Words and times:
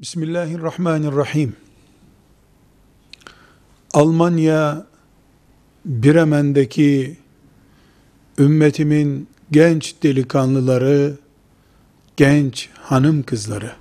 Bismillahirrahmanirrahim. 0.00 1.56
Almanya 3.94 4.86
Bremen'deki 5.84 7.16
ümmetimin 8.38 9.28
genç 9.50 9.94
delikanlıları, 10.02 11.16
genç 12.16 12.68
hanım 12.74 13.22
kızları. 13.22 13.72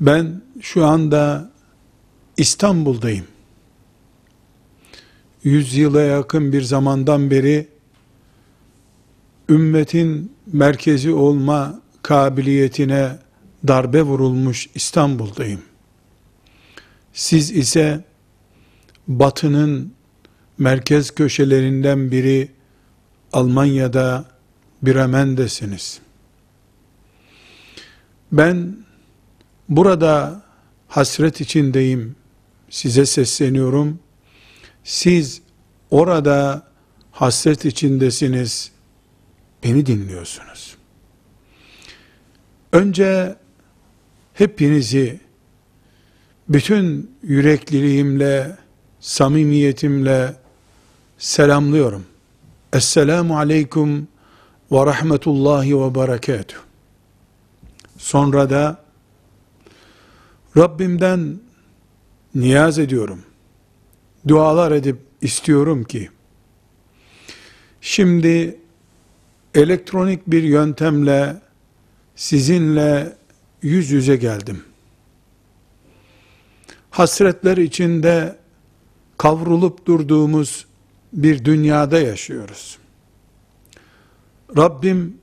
Ben 0.00 0.42
şu 0.60 0.86
anda 0.86 1.50
İstanbul'dayım. 2.36 3.26
Yüz 5.44 5.74
yıla 5.76 6.00
yakın 6.00 6.52
bir 6.52 6.62
zamandan 6.62 7.30
beri 7.30 7.68
ümmetin 9.48 10.32
merkezi 10.46 11.12
olma 11.12 11.80
kabiliyetine 12.02 13.23
darbe 13.68 14.02
vurulmuş 14.02 14.68
İstanbul'dayım. 14.74 15.62
Siz 17.12 17.50
ise 17.50 18.04
batının 19.08 19.94
merkez 20.58 21.10
köşelerinden 21.10 22.10
biri 22.10 22.48
Almanya'da 23.32 24.24
Bremen'desiniz. 24.82 26.00
Ben 28.32 28.76
burada 29.68 30.42
hasret 30.88 31.40
içindeyim. 31.40 32.16
Size 32.70 33.06
sesleniyorum. 33.06 33.98
Siz 34.84 35.42
orada 35.90 36.68
hasret 37.12 37.64
içindesiniz. 37.64 38.70
Beni 39.64 39.86
dinliyorsunuz. 39.86 40.76
Önce 42.72 43.36
hepinizi 44.34 45.20
bütün 46.48 47.10
yürekliliğimle, 47.22 48.56
samimiyetimle 49.00 50.36
selamlıyorum. 51.18 52.04
Esselamu 52.72 53.38
aleyküm 53.38 54.08
ve 54.72 54.86
rahmetullahi 54.86 55.80
ve 55.80 55.94
berekatuh. 55.94 56.56
Sonra 57.98 58.50
da 58.50 58.84
Rabbimden 60.56 61.40
niyaz 62.34 62.78
ediyorum. 62.78 63.22
Dualar 64.28 64.72
edip 64.72 64.98
istiyorum 65.20 65.84
ki 65.84 66.10
şimdi 67.80 68.58
elektronik 69.54 70.26
bir 70.26 70.42
yöntemle 70.42 71.36
sizinle 72.16 73.16
yüz 73.64 73.90
yüze 73.90 74.16
geldim. 74.16 74.64
Hasretler 76.90 77.56
içinde 77.56 78.36
kavrulup 79.18 79.86
durduğumuz 79.86 80.66
bir 81.12 81.44
dünyada 81.44 82.00
yaşıyoruz. 82.00 82.78
Rabbim 84.56 85.18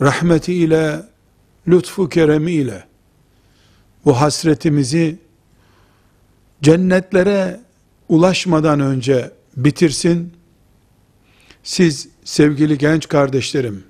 rahmetiyle, 0.00 1.02
lütfu 1.68 2.08
keremiyle 2.08 2.84
bu 4.04 4.20
hasretimizi 4.20 5.18
cennetlere 6.62 7.60
ulaşmadan 8.08 8.80
önce 8.80 9.30
bitirsin. 9.56 10.32
Siz 11.62 12.08
sevgili 12.24 12.78
genç 12.78 13.08
kardeşlerim, 13.08 13.84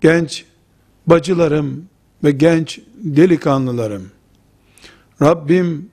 genç 0.00 0.44
bacılarım 1.06 1.88
ve 2.24 2.30
genç 2.30 2.80
delikanlılarım, 2.94 4.10
Rabbim 5.22 5.90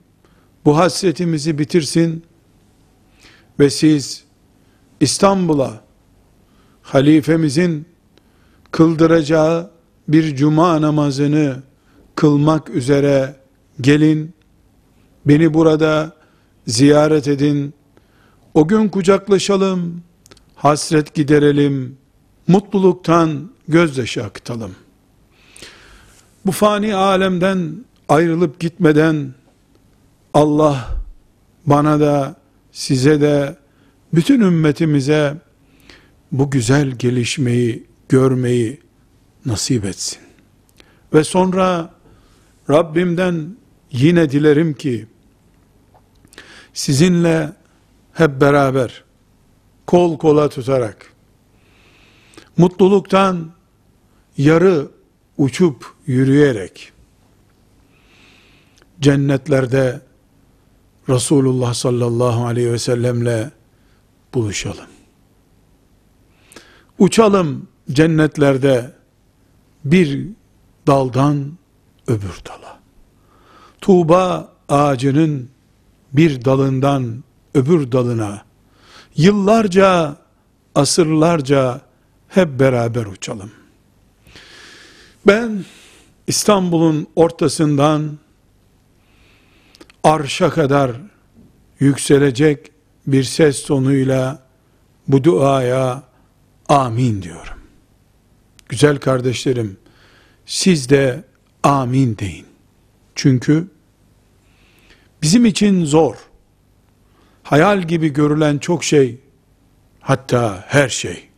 bu 0.64 0.76
hasretimizi 0.78 1.58
bitirsin 1.58 2.24
ve 3.60 3.70
siz 3.70 4.24
İstanbul'a 5.00 5.80
halifemizin 6.82 7.86
kıldıracağı 8.70 9.70
bir 10.08 10.36
cuma 10.36 10.82
namazını 10.82 11.62
kılmak 12.14 12.70
üzere 12.70 13.36
gelin, 13.80 14.34
beni 15.26 15.54
burada 15.54 16.16
ziyaret 16.66 17.28
edin, 17.28 17.74
o 18.54 18.68
gün 18.68 18.88
kucaklaşalım, 18.88 20.02
hasret 20.54 21.14
giderelim, 21.14 21.98
mutluluktan 22.48 23.50
gözyaşı 23.68 24.24
akıtalım. 24.24 24.74
Bu 26.46 26.52
fani 26.52 26.94
alemden 26.94 27.84
ayrılıp 28.08 28.60
gitmeden 28.60 29.34
Allah 30.34 30.96
bana 31.66 32.00
da 32.00 32.36
size 32.72 33.20
de 33.20 33.56
bütün 34.14 34.40
ümmetimize 34.40 35.36
bu 36.32 36.50
güzel 36.50 36.90
gelişmeyi 36.90 37.86
görmeyi 38.08 38.80
nasip 39.46 39.84
etsin. 39.84 40.18
Ve 41.14 41.24
sonra 41.24 41.90
Rabbimden 42.70 43.56
yine 43.90 44.30
dilerim 44.30 44.74
ki 44.74 45.06
sizinle 46.74 47.52
hep 48.12 48.40
beraber 48.40 49.04
kol 49.86 50.18
kola 50.18 50.48
tutarak 50.48 51.12
mutluluktan 52.56 53.50
yarı 54.36 54.95
uçup 55.38 55.94
yürüyerek 56.06 56.92
cennetlerde 59.00 60.00
Resulullah 61.08 61.74
sallallahu 61.74 62.46
aleyhi 62.46 62.72
ve 62.72 62.78
sellemle 62.78 63.50
buluşalım. 64.34 64.86
Uçalım 66.98 67.68
cennetlerde 67.90 68.92
bir 69.84 70.28
daldan 70.86 71.58
öbür 72.08 72.40
dala. 72.48 72.80
Tuğba 73.80 74.52
ağacının 74.68 75.48
bir 76.12 76.44
dalından 76.44 77.24
öbür 77.54 77.92
dalına 77.92 78.42
yıllarca, 79.16 80.16
asırlarca 80.74 81.80
hep 82.28 82.60
beraber 82.60 83.06
uçalım. 83.06 83.50
Ben 85.26 85.64
İstanbul'un 86.26 87.06
ortasından 87.16 88.18
arşa 90.04 90.50
kadar 90.50 90.92
yükselecek 91.80 92.70
bir 93.06 93.24
ses 93.24 93.64
tonuyla 93.64 94.42
bu 95.08 95.24
duaya 95.24 96.02
amin 96.68 97.22
diyorum. 97.22 97.58
Güzel 98.68 98.98
kardeşlerim, 98.98 99.76
siz 100.46 100.90
de 100.90 101.24
amin 101.62 102.18
deyin. 102.18 102.46
Çünkü 103.14 103.68
bizim 105.22 105.46
için 105.46 105.84
zor, 105.84 106.16
hayal 107.42 107.82
gibi 107.82 108.08
görülen 108.08 108.58
çok 108.58 108.84
şey, 108.84 109.20
hatta 110.00 110.64
her 110.68 110.88
şey, 110.88 111.28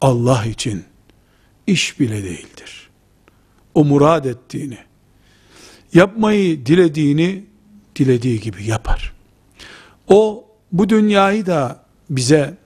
Allah 0.00 0.44
için 0.44 0.91
iş 1.66 2.00
bile 2.00 2.24
değildir. 2.24 2.90
O 3.74 3.84
murad 3.84 4.24
ettiğini, 4.24 4.78
yapmayı 5.94 6.66
dilediğini 6.66 7.44
dilediği 7.96 8.40
gibi 8.40 8.64
yapar. 8.64 9.12
O 10.08 10.48
bu 10.72 10.88
dünyayı 10.88 11.46
da 11.46 11.84
bize 12.10 12.56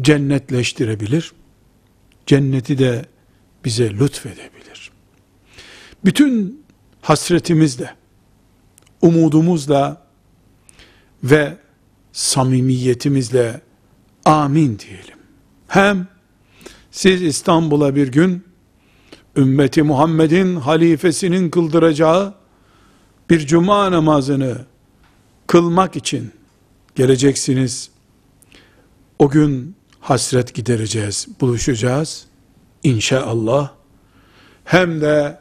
cennetleştirebilir. 0.00 1.32
Cenneti 2.26 2.78
de 2.78 3.06
bize 3.64 3.90
lütfedebilir. 3.90 4.90
Bütün 6.04 6.64
hasretimizle, 7.02 7.94
umudumuzla 9.02 10.02
ve 11.22 11.56
samimiyetimizle 12.12 13.60
amin 14.24 14.78
diyelim. 14.78 15.18
Hem 15.68 16.08
siz 16.90 17.22
İstanbul'a 17.22 17.94
bir 17.94 18.08
gün 18.08 18.44
ümmeti 19.36 19.82
Muhammed'in 19.82 20.56
halifesinin 20.56 21.50
kıldıracağı 21.50 22.34
bir 23.30 23.46
cuma 23.46 23.92
namazını 23.92 24.58
kılmak 25.46 25.96
için 25.96 26.32
geleceksiniz. 26.94 27.90
O 29.18 29.28
gün 29.28 29.76
hasret 30.00 30.54
gidereceğiz, 30.54 31.28
buluşacağız. 31.40 32.26
İnşallah. 32.82 33.70
Hem 34.64 35.00
de 35.00 35.40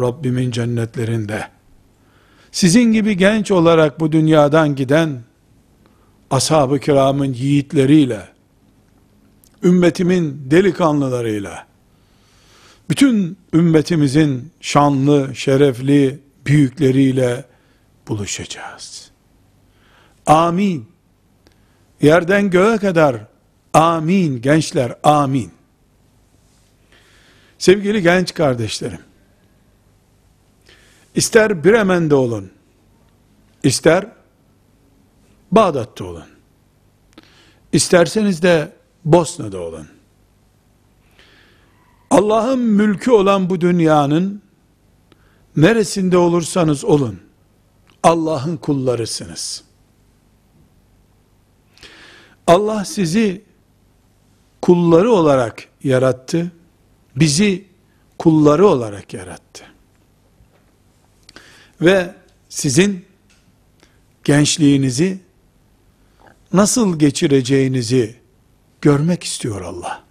Rabbimin 0.00 0.50
cennetlerinde. 0.50 1.48
Sizin 2.52 2.92
gibi 2.92 3.16
genç 3.16 3.50
olarak 3.50 4.00
bu 4.00 4.12
dünyadan 4.12 4.74
giden 4.74 5.22
ashab-ı 6.30 6.78
kiramın 6.78 7.32
yiğitleriyle, 7.32 8.28
ümmetimin 9.62 10.50
delikanlılarıyla, 10.50 11.66
bütün 12.90 13.38
ümmetimizin 13.54 14.52
şanlı, 14.60 15.34
şerefli 15.34 16.20
büyükleriyle 16.46 17.44
buluşacağız. 18.08 19.10
Amin. 20.26 20.88
Yerden 22.00 22.50
göğe 22.50 22.78
kadar 22.78 23.16
amin 23.72 24.42
gençler 24.42 24.94
amin. 25.02 25.52
Sevgili 27.58 28.02
genç 28.02 28.34
kardeşlerim, 28.34 29.00
ister 31.14 31.64
Bremen'de 31.64 32.14
olun, 32.14 32.50
ister 33.62 34.06
Bağdat'ta 35.52 36.04
olun, 36.04 36.28
isterseniz 37.72 38.42
de 38.42 38.77
Bosna'da 39.12 39.60
olun. 39.60 39.88
Allah'ın 42.10 42.58
mülkü 42.58 43.10
olan 43.10 43.50
bu 43.50 43.60
dünyanın 43.60 44.42
neresinde 45.56 46.18
olursanız 46.18 46.84
olun, 46.84 47.20
Allah'ın 48.02 48.56
kullarısınız. 48.56 49.64
Allah 52.46 52.84
sizi 52.84 53.44
kulları 54.62 55.10
olarak 55.12 55.68
yarattı, 55.84 56.52
bizi 57.16 57.64
kulları 58.18 58.66
olarak 58.66 59.14
yarattı. 59.14 59.64
Ve 61.80 62.14
sizin 62.48 63.04
gençliğinizi 64.24 65.20
nasıl 66.52 66.98
geçireceğinizi 66.98 68.17
görmek 68.80 69.24
istiyor 69.24 69.60
Allah. 69.60 70.02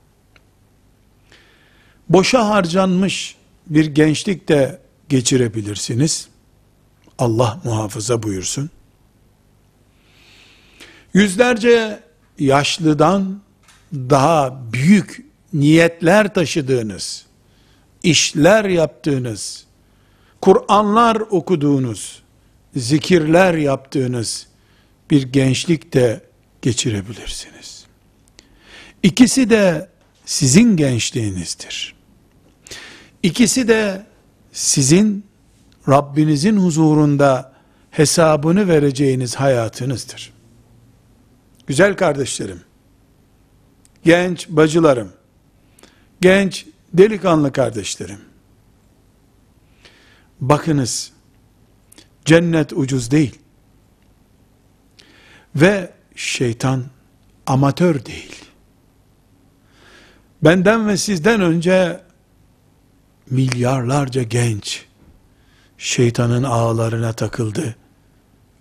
Boşa 2.10 2.50
harcanmış 2.50 3.36
bir 3.68 3.86
gençlik 3.86 4.50
de 4.50 4.80
geçirebilirsiniz. 5.10 6.28
Allah 7.20 7.62
muhafaza 7.64 8.24
buyursun. 8.24 8.70
Yüzlerce 11.14 12.00
yaşlıdan 12.40 13.42
daha 13.94 14.60
büyük 14.74 15.26
niyetler 15.54 16.34
taşıdığınız, 16.34 17.26
işler 18.04 18.66
yaptığınız, 18.66 19.66
Kur'anlar 20.42 21.16
okuduğunuz, 21.16 22.24
zikirler 22.76 23.54
yaptığınız 23.54 24.48
bir 25.12 25.24
gençlik 25.24 25.94
de 25.94 26.22
geçirebilirsiniz. 26.62 27.77
İkisi 29.08 29.50
de 29.50 29.90
sizin 30.26 30.78
gençliğinizdir. 30.78 31.96
İkisi 33.24 33.68
de 33.68 34.06
sizin 34.52 35.26
Rabbinizin 35.90 36.58
huzurunda 36.58 37.54
hesabını 37.92 38.68
vereceğiniz 38.68 39.36
hayatınızdır. 39.36 40.34
Güzel 41.68 41.96
kardeşlerim, 41.98 42.62
genç 44.04 44.50
bacılarım, 44.50 45.14
genç 46.22 46.66
delikanlı 46.94 47.52
kardeşlerim, 47.52 48.20
bakınız, 50.42 51.12
cennet 52.26 52.74
ucuz 52.74 53.12
değil. 53.12 53.40
Ve 55.56 55.92
şeytan 56.16 56.84
amatör 57.46 58.06
değil. 58.06 58.47
Benden 60.44 60.88
ve 60.88 60.98
sizden 60.98 61.42
önce 61.42 62.02
milyarlarca 63.30 64.24
genç 64.24 64.86
şeytanın 65.78 66.44
ağlarına 66.44 67.14
takıldı, 67.14 67.76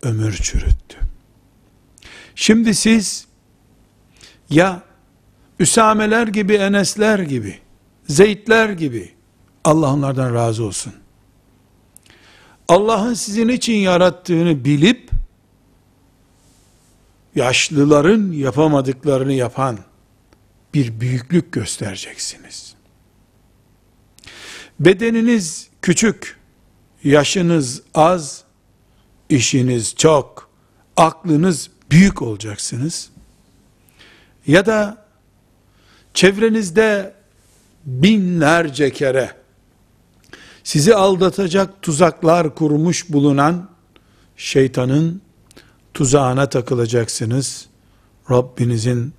ömür 0.02 0.32
çürüttü. 0.32 0.96
Şimdi 2.34 2.74
siz 2.74 3.26
ya 4.50 4.82
Üsameler 5.58 6.26
gibi, 6.26 6.54
Enesler 6.54 7.18
gibi, 7.18 7.58
Zeytler 8.08 8.68
gibi, 8.68 9.14
Allah 9.64 9.92
onlardan 9.92 10.34
razı 10.34 10.64
olsun. 10.64 10.92
Allah'ın 12.68 13.14
sizin 13.14 13.48
için 13.48 13.74
yarattığını 13.74 14.64
bilip, 14.64 15.10
yaşlıların 17.34 18.32
yapamadıklarını 18.32 19.32
yapan 19.32 19.78
bir 20.76 21.00
büyüklük 21.00 21.52
göstereceksiniz. 21.52 22.74
Bedeniniz 24.80 25.68
küçük, 25.82 26.38
yaşınız 27.04 27.82
az, 27.94 28.44
işiniz 29.28 29.94
çok, 29.94 30.50
aklınız 30.96 31.70
büyük 31.90 32.22
olacaksınız. 32.22 33.10
Ya 34.46 34.66
da 34.66 35.06
çevrenizde 36.14 37.14
binlerce 37.84 38.92
kere 38.92 39.32
sizi 40.64 40.94
aldatacak 40.94 41.82
tuzaklar 41.82 42.54
kurmuş 42.54 43.08
bulunan 43.08 43.70
şeytanın 44.36 45.22
tuzağına 45.94 46.48
takılacaksınız. 46.48 47.66
Rabbinizin 48.30 49.14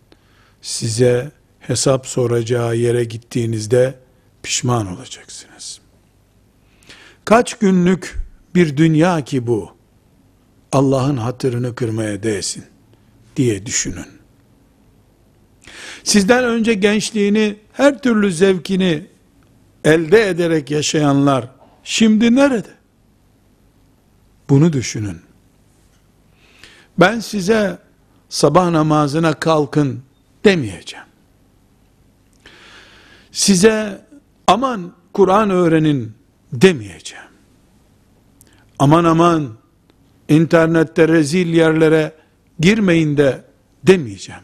size 0.61 1.36
hesap 1.67 2.07
soracağı 2.07 2.75
yere 2.75 3.03
gittiğinizde 3.03 3.99
pişman 4.43 4.87
olacaksınız. 4.87 5.79
Kaç 7.25 7.53
günlük 7.53 8.17
bir 8.55 8.77
dünya 8.77 9.21
ki 9.21 9.47
bu? 9.47 9.71
Allah'ın 10.71 11.17
hatırını 11.17 11.75
kırmaya 11.75 12.23
değsin 12.23 12.65
diye 13.35 13.65
düşünün. 13.65 14.07
Sizden 16.03 16.43
önce 16.43 16.73
gençliğini, 16.73 17.55
her 17.73 18.01
türlü 18.01 18.31
zevkini 18.31 19.05
elde 19.83 20.29
ederek 20.29 20.71
yaşayanlar 20.71 21.47
şimdi 21.83 22.35
nerede? 22.35 22.69
Bunu 24.49 24.73
düşünün. 24.73 25.21
Ben 26.99 27.19
size 27.19 27.79
sabah 28.29 28.69
namazına 28.69 29.33
kalkın 29.33 30.03
demeyeceğim. 30.45 31.06
Size 33.37 34.05
aman 34.47 34.93
Kur'an 35.13 35.49
öğrenin 35.49 36.13
demeyeceğim. 36.53 37.25
Aman 38.79 39.03
aman 39.03 39.57
internette 40.29 41.07
rezil 41.07 41.53
yerlere 41.53 42.13
girmeyin 42.59 43.17
de 43.17 43.43
demeyeceğim. 43.83 44.41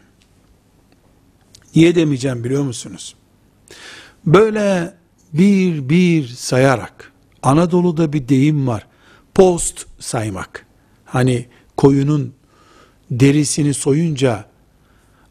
Niye 1.74 1.94
demeyeceğim 1.94 2.44
biliyor 2.44 2.62
musunuz? 2.62 3.14
Böyle 4.26 4.94
bir 5.32 5.88
bir 5.88 6.26
sayarak, 6.26 7.12
Anadolu'da 7.42 8.12
bir 8.12 8.28
deyim 8.28 8.66
var, 8.66 8.86
post 9.34 9.86
saymak. 9.98 10.66
Hani 11.04 11.46
koyunun 11.76 12.34
derisini 13.10 13.74
soyunca, 13.74 14.44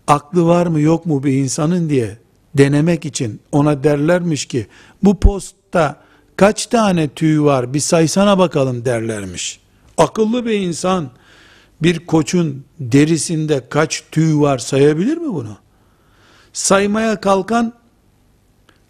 aklı 0.08 0.46
var 0.46 0.68
mı 0.68 0.80
yok 0.80 1.06
mu 1.06 1.24
bir 1.24 1.34
insanın 1.34 1.90
diye 1.90 2.23
denemek 2.58 3.06
için 3.06 3.42
ona 3.52 3.84
derlermiş 3.84 4.46
ki, 4.46 4.68
bu 5.04 5.20
postta 5.20 6.04
kaç 6.36 6.66
tane 6.66 7.08
tüy 7.08 7.42
var 7.42 7.74
bir 7.74 7.80
saysana 7.80 8.38
bakalım 8.38 8.86
derlermiş. 8.86 9.60
Akıllı 9.98 10.46
bir 10.46 10.54
insan 10.54 11.10
bir 11.82 12.06
koçun 12.06 12.66
derisinde 12.80 13.70
kaç 13.70 14.04
tüy 14.12 14.40
var 14.40 14.58
sayabilir 14.58 15.18
mi 15.18 15.34
bunu? 15.34 15.58
Saymaya 16.54 17.22
kalkan 17.22 17.74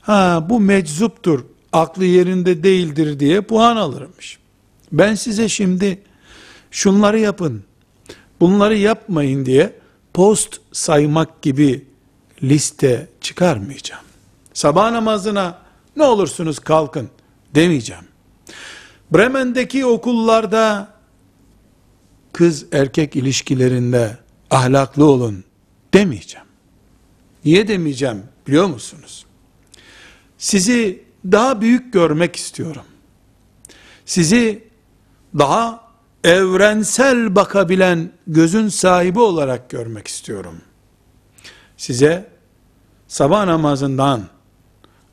ha 0.01 0.45
bu 0.49 0.59
meczuptur, 0.59 1.45
aklı 1.73 2.05
yerinde 2.05 2.63
değildir 2.63 3.19
diye 3.19 3.41
puan 3.41 3.75
alırmış. 3.75 4.37
Ben 4.91 5.15
size 5.15 5.49
şimdi 5.49 6.01
şunları 6.71 7.19
yapın, 7.19 7.63
bunları 8.39 8.77
yapmayın 8.77 9.45
diye 9.45 9.73
post 10.13 10.57
saymak 10.71 11.41
gibi 11.41 11.85
liste 12.43 13.09
çıkarmayacağım. 13.21 14.03
Sabah 14.53 14.91
namazına 14.91 15.59
ne 15.95 16.03
olursunuz 16.03 16.59
kalkın 16.59 17.09
demeyeceğim. 17.55 18.03
Bremen'deki 19.11 19.85
okullarda 19.85 20.93
kız 22.33 22.65
erkek 22.71 23.15
ilişkilerinde 23.15 24.17
ahlaklı 24.51 25.05
olun 25.05 25.43
demeyeceğim. 25.93 26.47
Niye 27.45 27.67
demeyeceğim 27.67 28.23
biliyor 28.47 28.65
musunuz? 28.65 29.25
Sizi 30.37 31.03
daha 31.31 31.61
büyük 31.61 31.93
görmek 31.93 32.35
istiyorum. 32.35 32.85
Sizi 34.05 34.67
daha 35.37 35.83
evrensel 36.23 37.35
bakabilen 37.35 38.11
gözün 38.27 38.67
sahibi 38.67 39.19
olarak 39.19 39.69
görmek 39.69 40.07
istiyorum. 40.07 40.61
Size 41.77 42.32
sabah 43.13 43.45
namazından, 43.45 44.23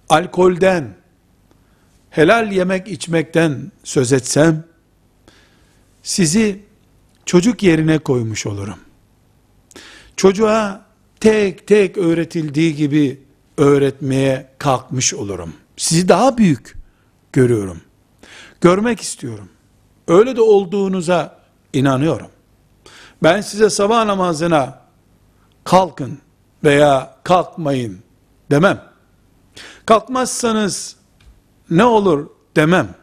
alkolden, 0.09 0.95
helal 2.11 2.52
yemek 2.52 2.88
içmekten 2.88 3.73
söz 3.85 4.12
etsem, 4.12 4.64
sizi 6.02 6.64
çocuk 7.26 7.62
yerine 7.62 7.99
koymuş 7.99 8.47
olurum. 8.47 8.78
Çocuğa 10.16 10.85
tek 11.21 11.66
tek 11.66 11.99
öğretildiği 11.99 12.76
gibi 12.76 13.23
öğretmeye 13.57 14.49
kalkmış 14.59 15.14
olurum. 15.14 15.52
Sizi 15.76 16.09
daha 16.09 16.38
büyük 16.38 16.76
görüyorum. 17.33 17.80
Görmek 18.61 19.00
istiyorum. 19.00 19.49
Öyle 20.09 20.37
de 20.37 20.40
olduğunuza 20.40 21.40
inanıyorum. 21.73 22.28
Ben 23.23 23.40
size 23.40 23.71
sabah 23.71 24.04
namazına 24.04 24.80
kalkın 25.64 26.19
veya 26.64 27.17
kalkmayın 27.25 27.99
demem. 28.50 28.85
Kalkmazsanız 29.87 30.97
ne 31.71 31.85
olur 31.85 32.31
demem. 32.57 32.95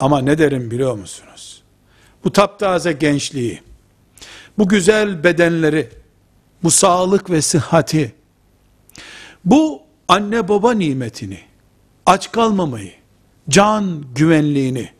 Ama 0.00 0.20
ne 0.20 0.38
derim 0.38 0.70
biliyor 0.70 0.94
musunuz? 0.94 1.62
Bu 2.24 2.32
taptaze 2.32 2.92
gençliği, 2.92 3.62
bu 4.58 4.68
güzel 4.68 5.24
bedenleri, 5.24 5.90
bu 6.62 6.70
sağlık 6.70 7.30
ve 7.30 7.42
sıhhati, 7.42 8.14
bu 9.44 9.82
anne 10.08 10.48
baba 10.48 10.72
nimetini, 10.72 11.40
aç 12.06 12.32
kalmamayı, 12.32 12.92
can 13.48 14.04
güvenliğini 14.14 14.90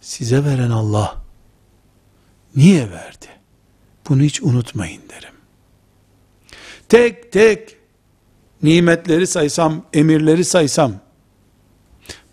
size 0.00 0.44
veren 0.44 0.70
Allah 0.70 1.14
niye 2.56 2.90
verdi? 2.90 3.26
Bunu 4.08 4.22
hiç 4.22 4.42
unutmayın 4.42 5.02
derim. 5.08 5.37
Tek 6.88 7.32
tek 7.32 7.76
nimetleri 8.62 9.26
saysam, 9.26 9.84
emirleri 9.92 10.44
saysam, 10.44 10.92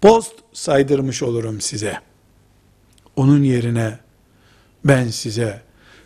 post 0.02 0.34
saydırmış 0.54 1.24
olurum 1.24 1.62
size. 1.62 2.00
Onun 3.16 3.44
yerine 3.44 4.00
ben 4.86 5.08
size 5.08 5.62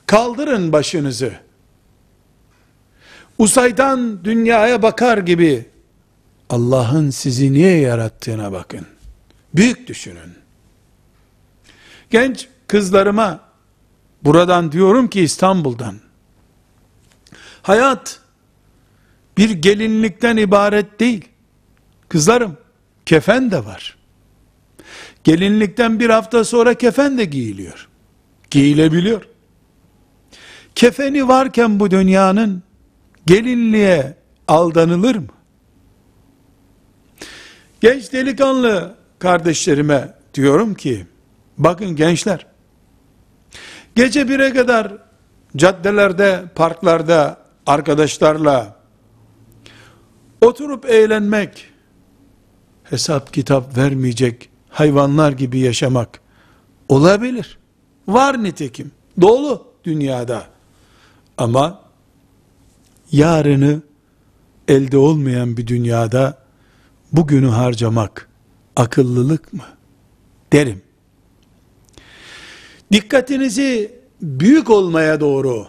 kaldırın 0.06 0.72
başınızı. 0.72 1.34
Uzaydan 3.38 4.24
dünyaya 4.24 4.82
bakar 4.82 5.18
gibi 5.18 5.66
Allah'ın 6.50 7.10
sizi 7.10 7.54
niye 7.54 7.78
yarattığına 7.78 8.52
bakın. 8.52 8.88
Büyük 9.56 9.88
düşünün. 9.88 10.34
Genç 12.10 12.48
kızlarıma 12.68 13.40
buradan 14.24 14.72
diyorum 14.72 15.08
ki 15.08 15.22
İstanbul'dan 15.22 15.96
hayat 17.62 18.20
bir 19.40 19.50
gelinlikten 19.50 20.38
ibaret 20.38 21.00
değil. 21.00 21.26
Kızlarım, 22.10 22.58
kefen 23.06 23.52
de 23.52 23.66
var. 23.66 23.98
Gelinlikten 25.24 26.00
bir 26.00 26.10
hafta 26.10 26.44
sonra 26.44 26.74
kefen 26.74 27.18
de 27.18 27.26
giyiliyor. 27.26 27.90
Giyilebiliyor. 28.52 29.28
Kefeni 30.76 31.28
varken 31.28 31.80
bu 31.80 31.92
dünyanın 31.92 32.64
gelinliğe 33.26 34.18
aldanılır 34.48 35.16
mı? 35.16 35.28
Genç 37.82 38.14
delikanlı 38.14 38.96
kardeşlerime 39.20 40.14
diyorum 40.34 40.74
ki, 40.74 41.08
bakın 41.58 41.96
gençler, 41.96 42.46
gece 43.96 44.30
bire 44.30 44.54
kadar 44.54 44.94
caddelerde, 45.56 46.44
parklarda 46.56 47.38
arkadaşlarla 47.66 48.79
oturup 50.42 50.86
eğlenmek, 50.86 51.66
hesap 52.84 53.34
kitap 53.34 53.78
vermeyecek 53.78 54.50
hayvanlar 54.70 55.32
gibi 55.32 55.60
yaşamak 55.60 56.20
olabilir. 56.90 57.58
Var 58.08 58.44
nitekim. 58.44 58.92
Dolu 59.22 59.68
dünyada. 59.84 60.48
Ama 61.38 61.82
yarını 63.12 63.82
elde 64.68 64.98
olmayan 64.98 65.58
bir 65.58 65.68
dünyada 65.68 66.38
bugünü 67.12 67.48
harcamak 67.48 68.30
akıllılık 68.76 69.54
mı? 69.54 69.64
Derim. 70.54 70.82
Dikkatinizi 72.92 74.00
büyük 74.22 74.70
olmaya 74.70 75.20
doğru, 75.20 75.68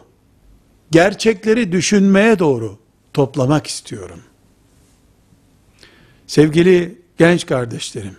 gerçekleri 0.90 1.72
düşünmeye 1.72 2.38
doğru 2.38 2.78
toplamak 3.12 3.66
istiyorum. 3.66 4.20
Sevgili 6.30 6.98
genç 7.18 7.46
kardeşlerim, 7.46 8.16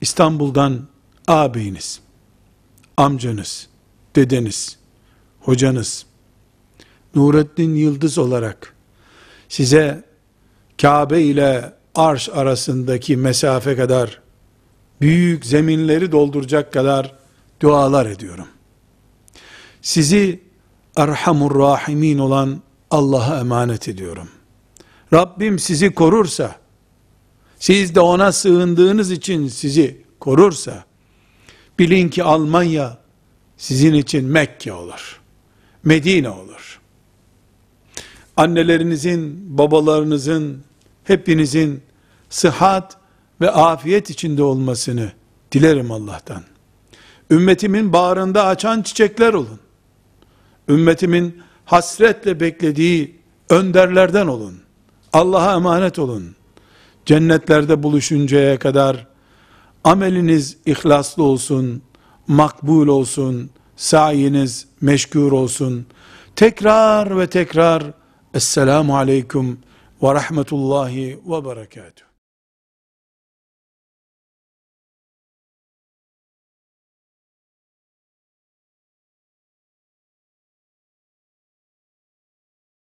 İstanbul'dan 0.00 0.86
ağabeyiniz, 1.26 2.00
amcanız, 2.96 3.68
dedeniz, 4.16 4.78
hocanız, 5.40 6.06
Nurettin 7.14 7.74
Yıldız 7.74 8.18
olarak 8.18 8.74
size 9.48 10.04
Kabe 10.80 11.22
ile 11.22 11.72
arş 11.94 12.28
arasındaki 12.28 13.16
mesafe 13.16 13.76
kadar 13.76 14.20
büyük 15.00 15.46
zeminleri 15.46 16.12
dolduracak 16.12 16.72
kadar 16.72 17.14
dualar 17.62 18.06
ediyorum. 18.06 18.48
Sizi 19.82 20.40
Erhamur 20.96 21.58
Rahimin 21.58 22.18
olan 22.18 22.62
Allah'a 22.90 23.40
emanet 23.40 23.88
ediyorum. 23.88 24.28
Rabbim 25.12 25.58
sizi 25.58 25.94
korursa, 25.94 26.65
siz 27.66 27.94
de 27.94 28.00
ona 28.00 28.32
sığındığınız 28.32 29.10
için 29.10 29.48
sizi 29.48 30.02
korursa, 30.20 30.84
bilin 31.78 32.08
ki 32.08 32.24
Almanya 32.24 32.98
sizin 33.56 33.94
için 33.94 34.24
Mekke 34.24 34.72
olur. 34.72 35.20
Medine 35.84 36.30
olur. 36.30 36.80
Annelerinizin, 38.36 39.36
babalarınızın, 39.58 40.62
hepinizin 41.04 41.82
sıhhat 42.30 42.96
ve 43.40 43.50
afiyet 43.50 44.10
içinde 44.10 44.42
olmasını 44.42 45.12
dilerim 45.52 45.90
Allah'tan. 45.90 46.42
Ümmetimin 47.30 47.92
bağrında 47.92 48.46
açan 48.46 48.82
çiçekler 48.82 49.34
olun. 49.34 49.60
Ümmetimin 50.68 51.42
hasretle 51.64 52.40
beklediği 52.40 53.18
önderlerden 53.50 54.26
olun. 54.26 54.60
Allah'a 55.12 55.54
emanet 55.54 55.98
olun. 55.98 56.35
Cennetlerde 57.06 57.82
buluşuncaya 57.82 58.58
kadar 58.58 59.06
ameliniz 59.84 60.56
ihlaslı 60.66 61.22
olsun, 61.22 61.82
makbul 62.28 62.88
olsun, 62.88 63.50
sayiniz 63.76 64.66
meşgul 64.80 65.32
olsun. 65.32 65.86
Tekrar 66.36 67.18
ve 67.18 67.26
tekrar 67.26 67.82
Esselamu 68.34 68.96
Aleyküm 68.96 69.58
ve 70.02 70.14
Rahmetullahi 70.14 71.18
ve 71.26 71.44
Berekatuhu. 71.44 72.05